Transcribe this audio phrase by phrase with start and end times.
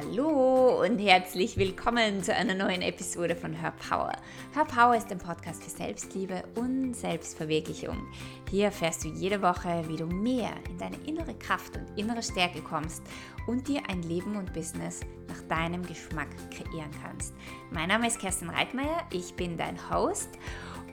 [0.00, 4.12] Hallo und herzlich willkommen zu einer neuen Episode von Her Power.
[4.54, 8.06] Her Power ist ein Podcast für Selbstliebe und Selbstverwirklichung.
[8.48, 12.62] Hier erfährst du jede Woche, wie du mehr in deine innere Kraft und innere Stärke
[12.62, 13.02] kommst
[13.46, 17.34] und dir ein Leben und Business nach deinem Geschmack kreieren kannst.
[17.70, 20.30] Mein Name ist Kerstin Reitmeier, ich bin dein Host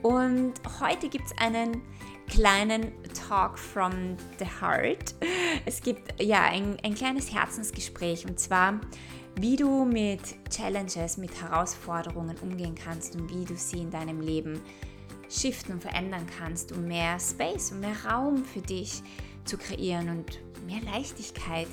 [0.02, 1.80] und heute gibt es einen
[2.28, 2.92] kleinen
[3.28, 5.14] Talk from the Heart.
[5.66, 8.80] Es gibt ja ein, ein kleines Herzensgespräch und zwar,
[9.36, 14.60] wie du mit Challenges, mit Herausforderungen umgehen kannst und wie du sie in deinem Leben
[15.28, 19.02] shiften und verändern kannst, um mehr Space und mehr Raum für dich
[19.44, 21.68] zu kreieren und mehr Leichtigkeit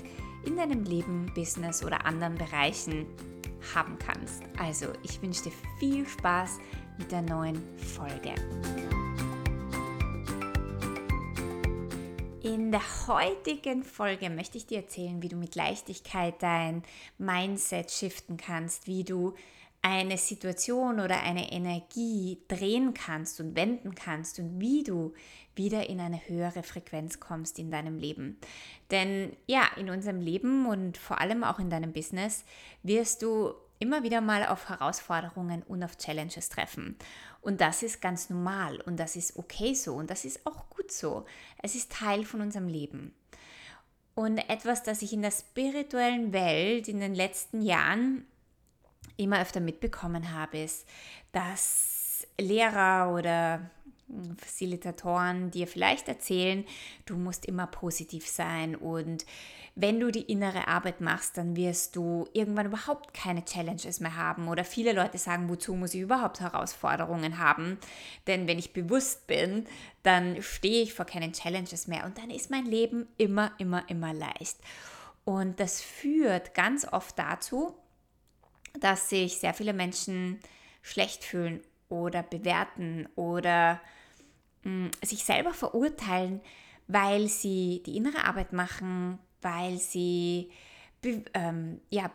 [0.45, 3.05] in deinem Leben, Business oder anderen Bereichen
[3.73, 4.43] haben kannst.
[4.57, 6.59] Also, ich wünsche dir viel Spaß
[6.97, 8.35] mit der neuen Folge.
[12.45, 16.83] In der heutigen Folge möchte ich dir erzählen, wie du mit Leichtigkeit dein
[17.17, 19.33] Mindset shiften kannst, wie du
[19.81, 25.15] eine Situation oder eine Energie drehen kannst und wenden kannst und wie du
[25.55, 28.37] wieder in eine höhere Frequenz kommst in deinem Leben.
[28.91, 32.45] Denn ja, in unserem Leben und vor allem auch in deinem Business
[32.83, 36.95] wirst du immer wieder mal auf Herausforderungen und auf Challenges treffen.
[37.45, 40.91] Und das ist ganz normal und das ist okay so und das ist auch gut
[40.91, 41.25] so.
[41.61, 43.13] Es ist Teil von unserem Leben.
[44.15, 48.25] Und etwas, das ich in der spirituellen Welt in den letzten Jahren
[49.15, 50.87] immer öfter mitbekommen habe, ist,
[51.33, 53.69] dass Lehrer oder
[54.37, 56.63] Facilitatoren dir vielleicht erzählen,
[57.05, 59.25] du musst immer positiv sein und
[59.77, 64.47] wenn du die innere Arbeit machst, dann wirst du irgendwann überhaupt keine Challenges mehr haben.
[64.47, 67.77] Oder viele Leute sagen, wozu muss ich überhaupt Herausforderungen haben?
[68.25, 69.65] Denn wenn ich bewusst bin,
[70.01, 74.13] dann stehe ich vor keinen Challenges mehr und dann ist mein Leben immer, immer, immer
[74.13, 74.57] leicht.
[75.25, 77.75] Und das führt ganz oft dazu,
[78.79, 80.39] dass sich sehr viele Menschen
[80.83, 83.81] schlecht fühlen oder bewerten oder
[84.63, 86.41] mh, mm, sich selber verurteilen,
[86.87, 90.51] weil sie die innere Arbeit machen, weil sie
[91.33, 92.09] ähm, ja,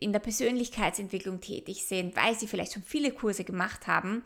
[0.00, 4.22] in der Persönlichkeitsentwicklung tätig sind, weil sie vielleicht schon viele Kurse gemacht haben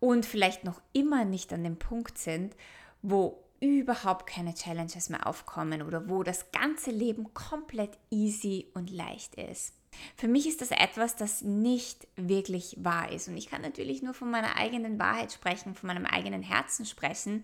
[0.00, 2.54] und vielleicht noch immer nicht an dem Punkt sind,
[3.02, 9.34] wo überhaupt keine Challenges mehr aufkommen oder wo das ganze Leben komplett easy und leicht
[9.36, 9.72] ist.
[10.16, 13.28] Für mich ist das etwas, das nicht wirklich wahr ist.
[13.28, 17.42] Und ich kann natürlich nur von meiner eigenen Wahrheit sprechen, von meinem eigenen Herzen sprechen.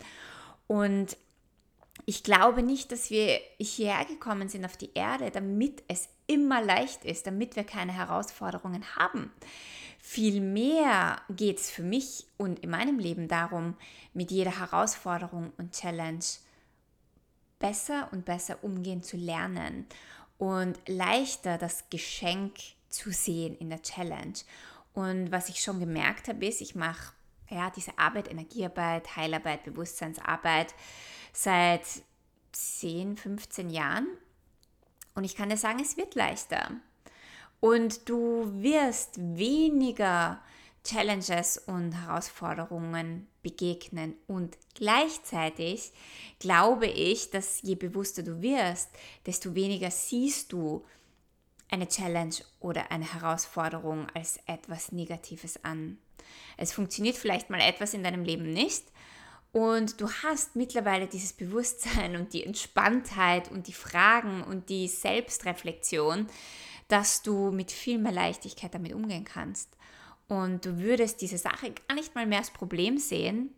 [0.66, 1.16] Und
[2.06, 7.04] ich glaube nicht, dass wir hierher gekommen sind auf die Erde, damit es immer leicht
[7.04, 9.30] ist, damit wir keine Herausforderungen haben.
[9.98, 13.76] Vielmehr geht es für mich und in meinem Leben darum,
[14.14, 16.24] mit jeder Herausforderung und Challenge
[17.60, 19.86] besser und besser umgehen zu lernen
[20.42, 22.54] und leichter das Geschenk
[22.88, 24.34] zu sehen in der Challenge.
[24.92, 27.12] Und was ich schon gemerkt habe, ist, ich mache
[27.48, 30.75] ja diese Arbeit, Energiearbeit, Heilarbeit, Bewusstseinsarbeit
[31.32, 31.84] seit
[32.50, 34.08] 10, 15 Jahren.
[35.14, 36.72] Und ich kann dir sagen, es wird leichter.
[37.60, 40.42] Und du wirst weniger
[40.84, 44.15] Challenges und Herausforderungen begegnen.
[44.26, 45.93] Und gleichzeitig
[46.38, 48.91] glaube ich, dass je bewusster du wirst,
[49.26, 50.84] desto weniger siehst du
[51.70, 55.98] eine Challenge oder eine Herausforderung als etwas Negatives an.
[56.56, 58.84] Es funktioniert vielleicht mal etwas in deinem Leben nicht
[59.53, 66.26] und du hast mittlerweile dieses Bewusstsein und die Entspanntheit und die Fragen und die Selbstreflexion,
[66.88, 69.69] dass du mit viel mehr Leichtigkeit damit umgehen kannst.
[70.28, 73.50] Und du würdest diese Sache gar nicht mal mehr als Problem sehen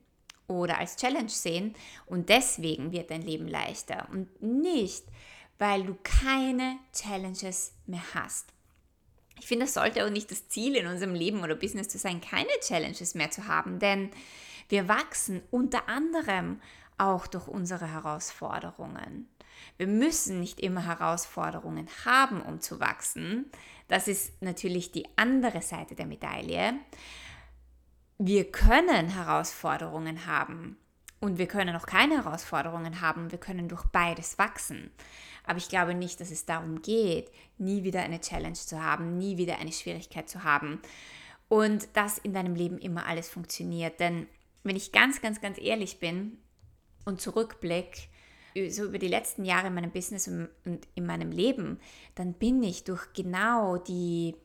[0.48, 1.74] oder als Challenge sehen.
[2.06, 4.08] Und deswegen wird dein Leben leichter.
[4.10, 5.04] Und nicht,
[5.58, 8.48] weil du keine Challenges mehr hast.
[9.40, 12.20] Ich finde, das sollte auch nicht das Ziel in unserem Leben oder Business zu sein,
[12.20, 14.10] keine Challenges mehr zu haben, denn
[14.68, 16.60] wir wachsen unter anderem
[16.98, 19.28] auch durch unsere Herausforderungen.
[19.76, 23.50] Wir müssen nicht immer Herausforderungen haben, um zu wachsen.
[23.88, 26.74] Das ist natürlich die andere Seite der Medaille.
[28.18, 30.76] Wir können Herausforderungen haben
[31.20, 33.32] und wir können auch keine Herausforderungen haben.
[33.32, 34.90] Wir können durch beides wachsen.
[35.44, 39.36] Aber ich glaube nicht, dass es darum geht, nie wieder eine Challenge zu haben, nie
[39.36, 40.80] wieder eine Schwierigkeit zu haben
[41.48, 44.00] und dass in deinem Leben immer alles funktioniert.
[44.00, 44.26] Denn
[44.62, 46.38] wenn ich ganz, ganz, ganz ehrlich bin
[47.04, 48.02] und zurückblicke,
[48.68, 50.48] so über die letzten Jahre in meinem Business und
[50.94, 51.80] in meinem Leben,
[52.14, 54.36] dann bin ich durch genau die,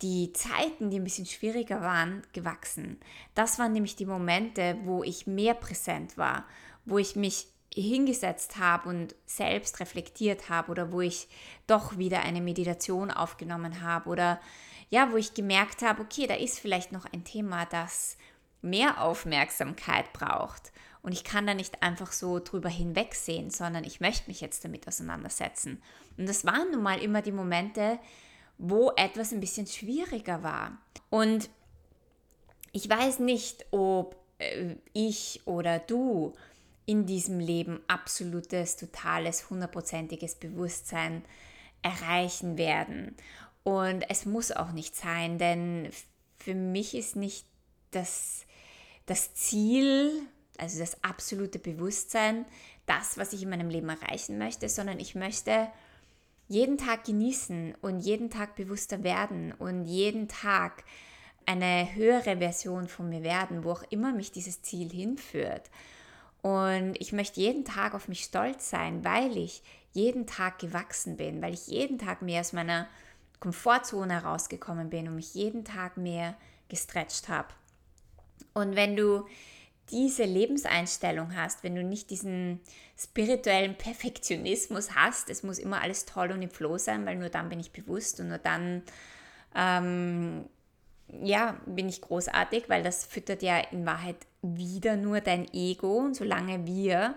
[0.00, 2.98] die Zeiten, die ein bisschen schwieriger waren, gewachsen.
[3.34, 6.46] Das waren nämlich die Momente, wo ich mehr präsent war,
[6.84, 11.28] wo ich mich hingesetzt habe und selbst reflektiert habe oder wo ich
[11.66, 14.40] doch wieder eine Meditation aufgenommen habe oder
[14.90, 18.18] ja, wo ich gemerkt habe, okay, da ist vielleicht noch ein Thema, das
[18.60, 20.70] mehr Aufmerksamkeit braucht.
[21.02, 24.86] Und ich kann da nicht einfach so drüber hinwegsehen, sondern ich möchte mich jetzt damit
[24.86, 25.82] auseinandersetzen.
[26.16, 27.98] Und das waren nun mal immer die Momente,
[28.56, 30.78] wo etwas ein bisschen schwieriger war.
[31.10, 31.50] Und
[32.70, 36.34] ich weiß nicht, ob äh, ich oder du
[36.86, 41.24] in diesem Leben absolutes, totales, hundertprozentiges Bewusstsein
[41.82, 43.16] erreichen werden.
[43.64, 45.90] Und es muss auch nicht sein, denn
[46.38, 47.46] für mich ist nicht
[47.92, 48.44] das,
[49.06, 50.26] das Ziel,
[50.58, 52.44] also das absolute Bewusstsein,
[52.86, 55.68] das, was ich in meinem Leben erreichen möchte, sondern ich möchte
[56.48, 60.84] jeden Tag genießen und jeden Tag bewusster werden und jeden Tag
[61.46, 65.70] eine höhere Version von mir werden, wo auch immer mich dieses Ziel hinführt.
[66.42, 69.62] Und ich möchte jeden Tag auf mich stolz sein, weil ich
[69.92, 72.88] jeden Tag gewachsen bin, weil ich jeden Tag mehr aus meiner
[73.40, 76.36] Komfortzone herausgekommen bin und mich jeden Tag mehr
[76.68, 77.48] gestretcht habe.
[78.54, 79.26] Und wenn du
[79.90, 82.60] diese Lebenseinstellung hast, wenn du nicht diesen
[82.98, 87.48] spirituellen Perfektionismus hast, es muss immer alles toll und im Flow sein, weil nur dann
[87.48, 88.82] bin ich bewusst und nur dann
[89.54, 90.46] ähm,
[91.20, 95.98] ja, bin ich großartig, weil das füttert ja in Wahrheit wieder nur dein Ego.
[95.98, 97.14] Und solange wir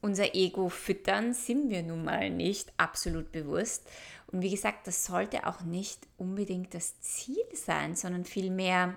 [0.00, 3.88] unser Ego füttern, sind wir nun mal nicht absolut bewusst.
[4.28, 8.94] Und wie gesagt, das sollte auch nicht unbedingt das Ziel sein, sondern vielmehr,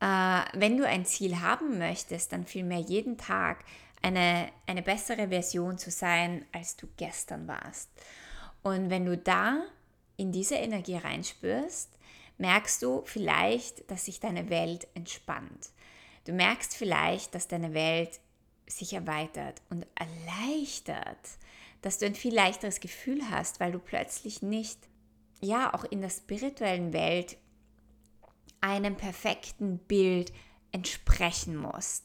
[0.00, 3.64] wenn du ein Ziel haben möchtest, dann vielmehr jeden Tag
[4.02, 7.88] eine, eine bessere Version zu sein, als du gestern warst.
[8.62, 9.62] Und wenn du da
[10.16, 11.90] in diese Energie reinspürst,
[12.38, 15.70] merkst du vielleicht, dass sich deine Welt entspannt.
[16.26, 18.20] Du merkst vielleicht, dass deine Welt
[18.66, 21.18] sich erweitert und erleichtert,
[21.82, 24.78] dass du ein viel leichteres Gefühl hast, weil du plötzlich nicht,
[25.40, 27.36] ja, auch in der spirituellen Welt
[28.64, 30.32] einem perfekten Bild
[30.72, 32.04] entsprechen musst.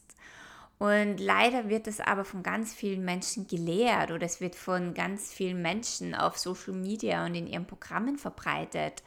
[0.78, 5.30] Und leider wird es aber von ganz vielen Menschen gelehrt oder es wird von ganz
[5.30, 9.02] vielen Menschen auf Social Media und in ihren Programmen verbreitet.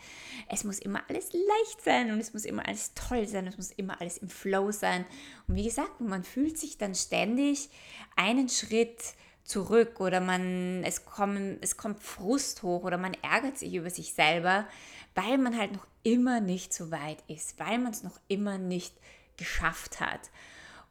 [0.50, 3.72] Es muss immer alles leicht sein und es muss immer alles toll sein, es muss
[3.72, 5.04] immer alles im Flow sein.
[5.48, 7.70] Und wie gesagt, man fühlt sich dann ständig
[8.16, 13.74] einen Schritt zurück oder man, es, kommen, es kommt Frust hoch oder man ärgert sich
[13.74, 14.68] über sich selber,
[15.15, 18.95] weil man halt noch immer nicht so weit ist, weil man es noch immer nicht
[19.38, 20.30] geschafft hat.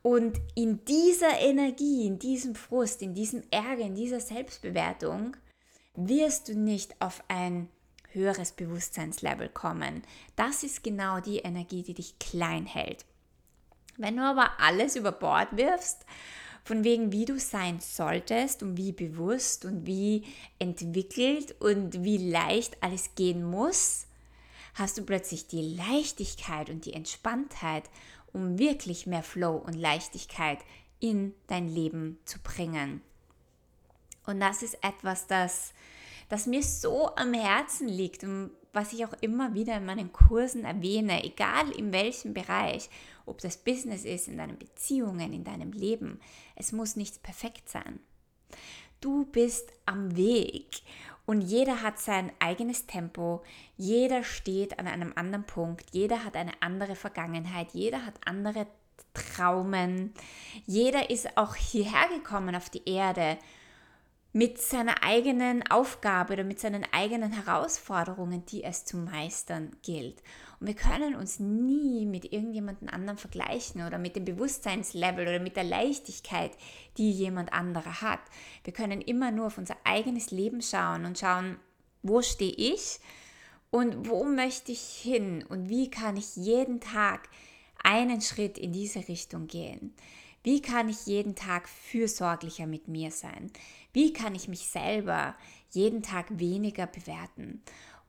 [0.02, 5.36] Und in dieser Energie, in diesem Frust, in diesem Ärger, in dieser Selbstbewertung
[5.94, 7.68] wirst du nicht auf ein
[8.08, 10.02] höheres Bewusstseinslevel kommen.
[10.36, 13.04] Das ist genau die Energie, die dich klein hält.
[13.96, 16.04] Wenn du aber alles über Bord wirfst,
[16.64, 20.24] von wegen wie du sein solltest und wie bewusst und wie
[20.58, 24.06] entwickelt und wie leicht alles gehen muss,
[24.74, 27.84] hast du plötzlich die Leichtigkeit und die Entspanntheit
[28.32, 30.58] um wirklich mehr Flow und Leichtigkeit
[31.00, 33.02] in dein Leben zu bringen.
[34.24, 35.74] Und das ist etwas, das,
[36.28, 40.64] das mir so am Herzen liegt und was ich auch immer wieder in meinen Kursen
[40.64, 42.88] erwähne, egal in welchem Bereich,
[43.26, 46.20] ob das Business ist, in deinen Beziehungen, in deinem Leben.
[46.56, 48.00] Es muss nichts perfekt sein.
[49.00, 50.82] Du bist am Weg
[51.26, 53.42] und jeder hat sein eigenes Tempo,
[53.76, 58.66] jeder steht an einem anderen Punkt, jeder hat eine andere Vergangenheit, jeder hat andere
[59.14, 60.12] Traumen,
[60.66, 63.38] jeder ist auch hierher gekommen auf die Erde
[64.32, 70.22] mit seiner eigenen Aufgabe oder mit seinen eigenen Herausforderungen, die es zu meistern gilt.
[70.58, 75.56] Und wir können uns nie mit irgendjemandem anderen vergleichen oder mit dem Bewusstseinslevel oder mit
[75.56, 76.52] der Leichtigkeit,
[76.96, 78.20] die jemand anderer hat.
[78.64, 81.58] Wir können immer nur auf unser eigenes Leben schauen und schauen,
[82.02, 83.00] wo stehe ich
[83.70, 87.28] und wo möchte ich hin und wie kann ich jeden Tag
[87.82, 89.94] einen Schritt in diese Richtung gehen.
[90.44, 93.52] Wie kann ich jeden Tag fürsorglicher mit mir sein?
[93.92, 95.34] Wie kann ich mich selber
[95.70, 97.62] jeden Tag weniger bewerten?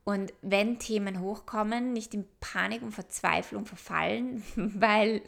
[0.06, 5.22] Und wenn Themen hochkommen, nicht in Panik und Verzweiflung verfallen, weil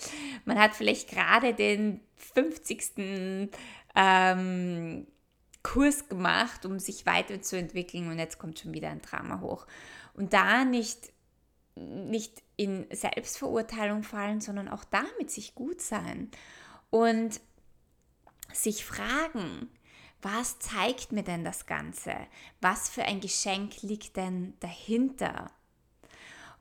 [0.43, 3.49] man hat vielleicht gerade den 50.
[3.95, 5.07] Ähm,
[5.63, 9.65] Kurs gemacht, um sich weiterzuentwickeln und jetzt kommt schon wieder ein Drama hoch.
[10.13, 11.11] Und da nicht,
[11.75, 16.29] nicht in Selbstverurteilung fallen, sondern auch damit sich gut sein
[16.91, 17.41] und
[18.53, 19.69] sich fragen,
[20.21, 22.15] was zeigt mir denn das Ganze?
[22.61, 25.51] Was für ein Geschenk liegt denn dahinter?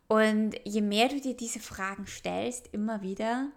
[0.07, 3.51] Und je mehr du dir diese Fragen stellst, immer wieder,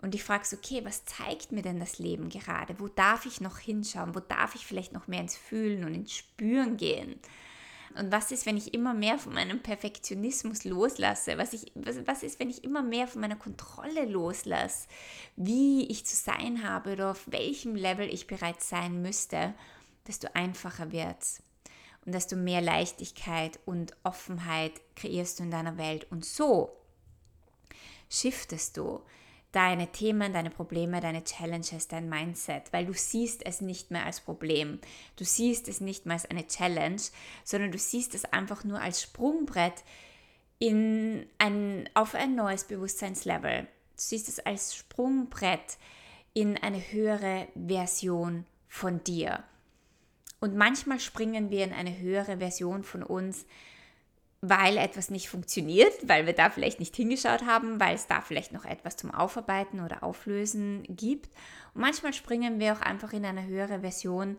[0.00, 2.78] und dich fragst, okay, was zeigt mir denn das Leben gerade?
[2.78, 4.14] Wo darf ich noch hinschauen?
[4.14, 7.18] Wo darf ich vielleicht noch mehr ins Fühlen und ins Spüren gehen?
[7.98, 11.36] Und was ist, wenn ich immer mehr von meinem Perfektionismus loslasse?
[11.36, 14.86] Was, ich, was, was ist, wenn ich immer mehr von meiner Kontrolle loslasse?
[15.34, 19.52] Wie ich zu sein habe oder auf welchem Level ich bereits sein müsste,
[20.06, 21.42] desto einfacher wird es.
[22.06, 26.06] Und desto mehr Leichtigkeit und Offenheit kreierst du in deiner Welt.
[26.10, 26.70] Und so
[28.08, 29.02] shiftest du
[29.52, 34.20] deine Themen, deine Probleme, deine Challenges, dein Mindset, weil du siehst es nicht mehr als
[34.20, 34.78] Problem.
[35.16, 37.00] Du siehst es nicht mehr als eine Challenge,
[37.44, 39.84] sondern du siehst es einfach nur als Sprungbrett
[40.58, 43.62] in ein, auf ein neues Bewusstseinslevel.
[43.62, 45.78] Du siehst es als Sprungbrett
[46.34, 49.44] in eine höhere Version von dir.
[50.40, 53.44] Und manchmal springen wir in eine höhere Version von uns,
[54.40, 58.52] weil etwas nicht funktioniert, weil wir da vielleicht nicht hingeschaut haben, weil es da vielleicht
[58.52, 61.30] noch etwas zum Aufarbeiten oder Auflösen gibt.
[61.74, 64.36] Und manchmal springen wir auch einfach in eine höhere Version,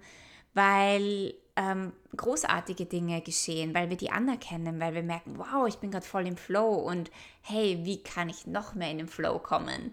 [0.53, 5.91] weil ähm, großartige Dinge geschehen, weil wir die anerkennen, weil wir merken, wow, ich bin
[5.91, 9.91] gerade voll im Flow und hey, wie kann ich noch mehr in den Flow kommen?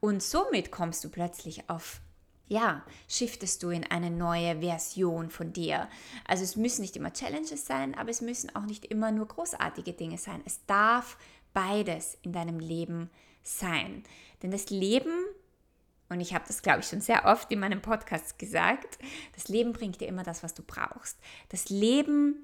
[0.00, 2.00] Und somit kommst du plötzlich auf
[2.46, 5.88] ja, shiftest du in eine neue Version von dir.
[6.26, 9.92] Also es müssen nicht immer Challenges sein, aber es müssen auch nicht immer nur großartige
[9.92, 10.42] Dinge sein.
[10.44, 11.16] Es darf
[11.54, 13.10] beides in deinem Leben
[13.42, 14.04] sein.
[14.42, 15.12] Denn das Leben,
[16.10, 18.98] und ich habe das, glaube ich, schon sehr oft in meinem Podcast gesagt,
[19.34, 21.18] das Leben bringt dir immer das, was du brauchst.
[21.48, 22.36] Das Leben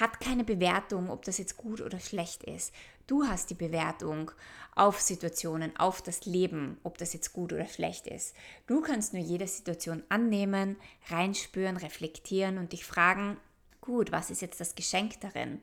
[0.00, 2.72] hat keine Bewertung, ob das jetzt gut oder schlecht ist.
[3.06, 4.32] Du hast die Bewertung
[4.74, 8.34] auf Situationen, auf das Leben, ob das jetzt gut oder schlecht ist.
[8.66, 10.76] Du kannst nur jede Situation annehmen,
[11.08, 13.36] reinspüren, reflektieren und dich fragen,
[13.80, 15.60] gut, was ist jetzt das Geschenk darin?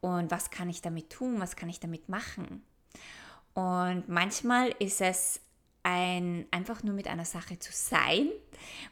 [0.00, 1.40] Und was kann ich damit tun?
[1.40, 2.62] Was kann ich damit machen?
[3.54, 5.40] Und manchmal ist es
[5.82, 8.28] ein, einfach nur mit einer Sache zu sein.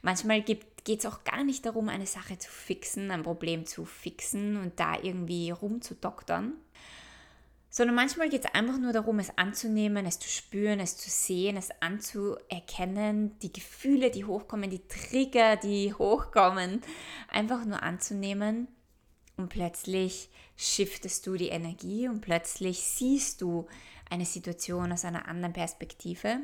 [0.02, 4.56] Manchmal geht es auch gar nicht darum, eine Sache zu fixen, ein Problem zu fixen
[4.56, 6.52] und da irgendwie rumzudoktern,
[7.76, 11.58] sondern manchmal geht es einfach nur darum, es anzunehmen, es zu spüren, es zu sehen,
[11.58, 16.80] es anzuerkennen, die Gefühle, die hochkommen, die Trigger, die hochkommen,
[17.28, 18.66] einfach nur anzunehmen
[19.36, 23.66] und plötzlich shiftest du die Energie und plötzlich siehst du
[24.08, 26.38] eine Situation aus einer anderen Perspektive.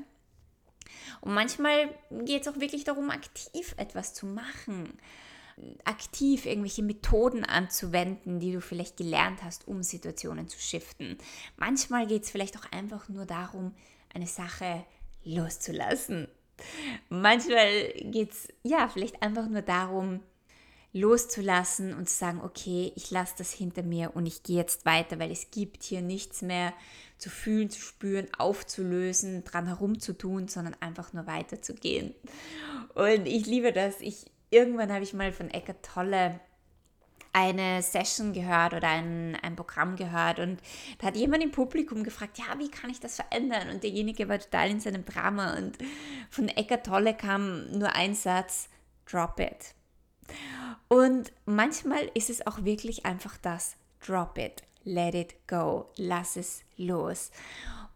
[1.22, 1.88] Und manchmal
[2.26, 4.98] geht es auch wirklich darum, aktiv etwas zu machen
[5.84, 11.18] aktiv irgendwelche Methoden anzuwenden, die du vielleicht gelernt hast, um Situationen zu shiften.
[11.56, 13.74] Manchmal geht es vielleicht auch einfach nur darum,
[14.14, 14.84] eine Sache
[15.24, 16.28] loszulassen.
[17.08, 20.20] Manchmal geht es ja vielleicht einfach nur darum,
[20.92, 25.18] loszulassen und zu sagen, okay, ich lasse das hinter mir und ich gehe jetzt weiter,
[25.18, 26.74] weil es gibt hier nichts mehr
[27.16, 32.14] zu fühlen, zu spüren, aufzulösen, dran herumzutun, sondern einfach nur weiterzugehen.
[32.94, 34.00] Und ich liebe das.
[34.00, 36.38] Ich irgendwann habe ich mal von Eckart Tolle
[37.32, 40.60] eine Session gehört oder ein, ein Programm gehört und
[40.98, 43.70] da hat jemand im Publikum gefragt, ja, wie kann ich das verändern?
[43.70, 45.78] Und derjenige war total in seinem Drama und
[46.30, 48.68] von Eckart Tolle kam nur ein Satz,
[49.10, 49.74] drop it.
[50.88, 56.64] Und manchmal ist es auch wirklich einfach das, drop it, let it go, lass es
[56.76, 57.30] los.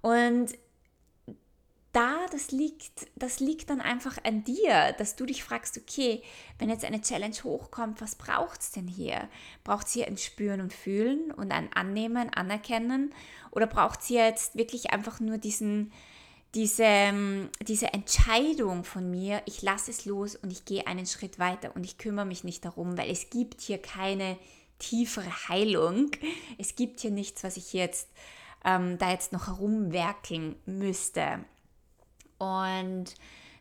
[0.00, 0.56] Und
[1.96, 6.22] da, das liegt, das liegt dann einfach an dir, dass du dich fragst, okay,
[6.58, 9.30] wenn jetzt eine Challenge hochkommt, was braucht es denn hier?
[9.64, 13.14] Braucht es hier ein Spüren und Fühlen und ein Annehmen, Anerkennen?
[13.50, 15.90] Oder braucht es jetzt wirklich einfach nur diesen,
[16.54, 21.38] diese, ähm, diese Entscheidung von mir, ich lasse es los und ich gehe einen Schritt
[21.38, 24.36] weiter und ich kümmere mich nicht darum, weil es gibt hier keine
[24.78, 26.10] tiefere Heilung.
[26.58, 28.10] Es gibt hier nichts, was ich jetzt
[28.66, 31.46] ähm, da jetzt noch herumwerkeln müsste.
[32.38, 33.14] Und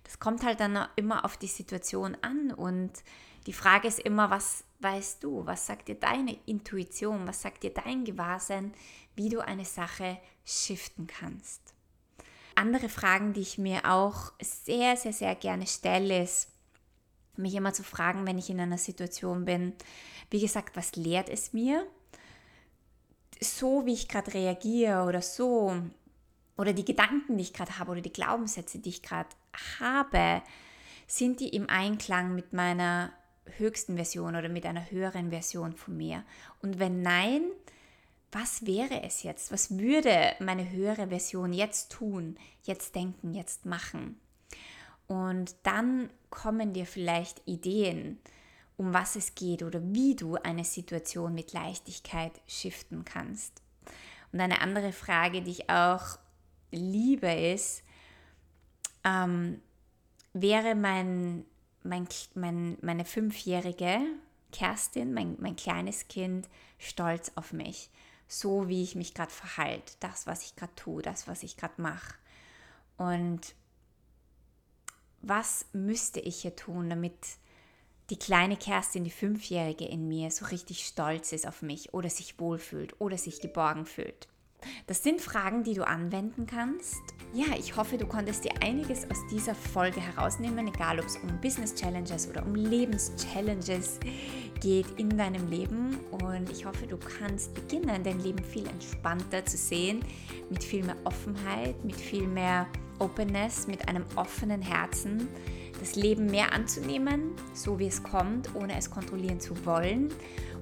[0.04, 2.52] das kommt halt dann immer auf die Situation an.
[2.52, 2.92] Und
[3.48, 5.46] die Frage ist immer, was weißt du?
[5.46, 7.28] Was sagt dir deine Intuition?
[7.28, 8.74] Was sagt dir dein Gewahrsein,
[9.16, 11.62] wie du eine Sache shiften kannst?
[12.56, 16.50] Andere Fragen, die ich mir auch sehr, sehr, sehr gerne stelle, ist,
[17.38, 19.74] mich immer zu fragen, wenn ich in einer Situation bin,
[20.30, 21.86] wie gesagt, was lehrt es mir?
[23.42, 25.76] So wie ich gerade reagiere oder so,
[26.58, 29.30] oder die Gedanken, die ich gerade habe oder die Glaubenssätze, die ich gerade
[29.80, 30.42] habe,
[31.08, 33.12] sind die im Einklang mit meiner
[33.58, 36.24] höchsten Version oder mit einer höheren Version von mir?
[36.62, 37.44] Und wenn nein,
[38.32, 39.52] was wäre es jetzt?
[39.52, 44.20] Was würde meine höhere Version jetzt tun, jetzt denken, jetzt machen?
[45.08, 48.20] Und dann kommen dir vielleicht Ideen,
[48.78, 53.62] um was es geht oder wie du eine Situation mit Leichtigkeit shiften kannst.
[54.34, 56.18] Und eine andere Frage, die ich auch
[56.76, 57.84] liebe, ist,
[59.04, 59.62] ähm,
[60.34, 61.46] wäre mein,
[61.84, 64.00] mein, mein, meine fünfjährige
[64.52, 67.90] Kerstin, mein, mein kleines Kind, stolz auf mich.
[68.28, 71.80] So wie ich mich gerade verhalte, das, was ich gerade tue, das, was ich gerade
[71.82, 72.16] mache.
[72.98, 73.54] Und
[75.22, 77.18] was müsste ich hier tun, damit
[78.10, 82.40] die kleine Kerstin, die Fünfjährige in mir, so richtig stolz ist auf mich oder sich
[82.40, 84.28] wohlfühlt oder sich geborgen fühlt?
[84.88, 87.02] Das sind Fragen, die du anwenden kannst.
[87.34, 91.42] Ja, ich hoffe, du konntest dir einiges aus dieser Folge herausnehmen, egal ob es um
[91.42, 94.00] Business Challenges oder um Lebenschallenges
[94.62, 95.98] geht in deinem Leben.
[96.12, 100.00] Und ich hoffe, du kannst beginnen, dein Leben viel entspannter zu sehen,
[100.50, 102.68] mit viel mehr Offenheit, mit viel mehr
[103.00, 105.28] Openness, mit einem offenen Herzen,
[105.80, 110.10] das Leben mehr anzunehmen, so wie es kommt, ohne es kontrollieren zu wollen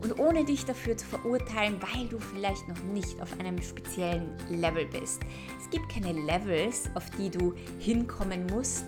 [0.02, 4.86] und ohne dich dafür zu verurteilen, weil du vielleicht noch nicht auf einem speziellen Level
[4.86, 5.22] bist.
[5.62, 8.86] Es gibt keine Levels, auf die du hinkommen musst,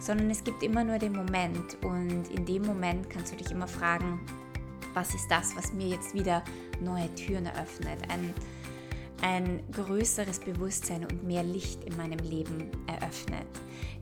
[0.00, 3.68] sondern es gibt immer nur den Moment und in dem Moment kannst du dich immer
[3.68, 4.20] fragen,
[4.94, 6.42] was ist das, was mir jetzt wieder
[6.80, 8.32] neue Türen eröffnet, ein,
[9.24, 13.46] ein größeres Bewusstsein und mehr Licht in meinem Leben eröffnet.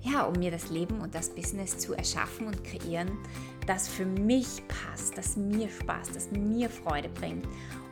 [0.02, 3.08] Ja, um mir das Leben und das Business zu erschaffen und kreieren,
[3.68, 7.46] das für mich passt, das mir Spaß, das mir Freude bringt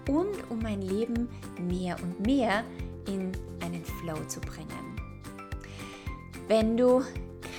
[0.08, 1.28] und um mein Leben
[1.60, 2.64] mehr und mehr
[3.06, 3.30] in
[3.64, 4.96] einen Flow zu bringen.
[6.48, 7.00] Wenn du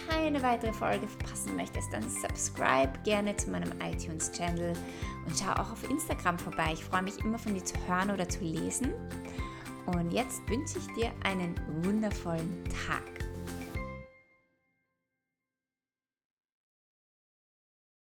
[0.09, 4.73] keine weitere Folge verpassen möchtest, dann subscribe gerne zu meinem iTunes-Channel
[5.25, 6.71] und schau auch auf Instagram vorbei.
[6.73, 8.91] Ich freue mich immer von dir zu hören oder zu lesen.
[9.85, 13.20] Und jetzt wünsche ich dir einen wundervollen Tag.